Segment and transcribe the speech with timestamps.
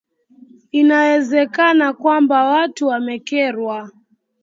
[0.71, 3.91] inawezekana kwamba watu wamekerwa